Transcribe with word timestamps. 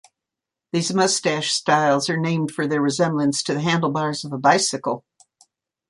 These 0.73 0.95
moustache 0.95 1.53
styles 1.53 2.09
are 2.09 2.17
named 2.17 2.49
for 2.49 2.65
their 2.65 2.81
resemblance 2.81 3.43
to 3.43 3.53
the 3.53 3.59
handlebars 3.61 4.25
of 4.25 4.33
a 4.33 4.39
bicycle. 4.39 5.05